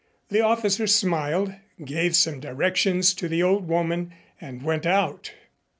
[0.29, 1.53] The officer smiled,
[1.85, 5.31] gave some directions to the old woman and went out.